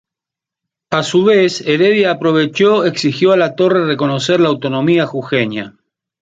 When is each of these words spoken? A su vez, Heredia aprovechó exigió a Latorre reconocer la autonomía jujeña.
A 0.89 1.03
su 1.03 1.25
vez, 1.25 1.61
Heredia 1.61 2.09
aprovechó 2.09 2.85
exigió 2.85 3.33
a 3.33 3.37
Latorre 3.37 3.85
reconocer 3.85 4.39
la 4.39 4.49
autonomía 4.49 5.05
jujeña. 5.05 5.75